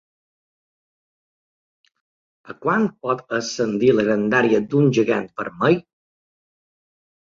[2.53, 5.83] A quant pot ascendir la grandària d'un gegant vermell?